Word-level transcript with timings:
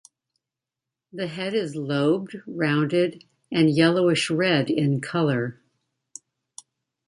The 1.13 1.27
head 1.27 1.53
is 1.53 1.75
lobed, 1.75 2.37
rounded 2.47 3.23
and 3.51 3.69
yellowish 3.69 4.31
red 4.31 4.71
in 4.71 4.99
colour. 4.99 5.59